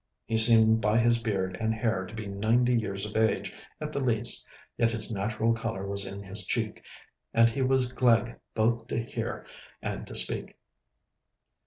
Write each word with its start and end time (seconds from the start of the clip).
He 0.25 0.35
seemed 0.35 0.81
by 0.81 0.97
his 0.97 1.21
beard 1.21 1.55
and 1.61 1.75
hair 1.75 2.07
to 2.07 2.15
be 2.15 2.25
ninety 2.25 2.73
years 2.73 3.05
of 3.05 3.15
age 3.15 3.53
at 3.79 3.91
the 3.91 3.99
least, 4.03 4.47
yet 4.75 4.89
his 4.93 5.11
natural 5.11 5.53
colour 5.53 5.85
was 5.87 6.07
in 6.07 6.23
his 6.23 6.43
cheek, 6.47 6.83
and 7.35 7.51
he 7.51 7.61
was 7.61 7.93
gleg 7.93 8.39
both 8.55 8.87
to 8.87 8.97
hear 8.97 9.45
and 9.79 10.07
to 10.07 10.15
speak. 10.15 10.57